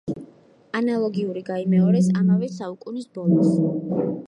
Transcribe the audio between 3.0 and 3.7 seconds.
ბოლოს.